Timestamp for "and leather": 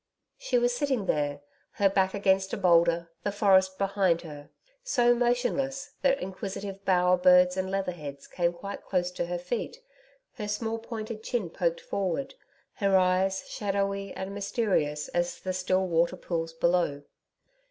7.55-7.91